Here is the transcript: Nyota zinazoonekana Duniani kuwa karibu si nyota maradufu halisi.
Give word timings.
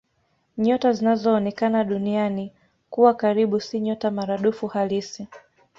Nyota 0.57 0.93
zinazoonekana 0.93 1.83
Duniani 1.83 2.53
kuwa 2.89 3.13
karibu 3.13 3.59
si 3.61 3.79
nyota 3.79 4.11
maradufu 4.11 4.67
halisi. 4.67 5.27